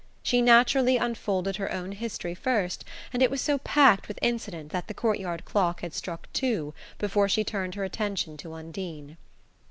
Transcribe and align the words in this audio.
She 0.23 0.41
naturally 0.41 0.97
unfolded 0.97 1.57
her 1.57 1.71
own 1.71 1.91
history 1.91 2.33
first, 2.33 2.83
and 3.13 3.21
it 3.21 3.29
was 3.29 3.39
so 3.39 3.59
packed 3.59 4.07
with 4.07 4.17
incident 4.23 4.71
that 4.71 4.87
the 4.87 4.95
courtyard 4.95 5.45
clock 5.45 5.81
had 5.81 5.93
struck 5.93 6.27
two 6.33 6.73
before 6.97 7.29
she 7.29 7.43
turned 7.43 7.75
her 7.75 7.83
attention 7.83 8.35
to 8.37 8.53
Undine. 8.53 9.17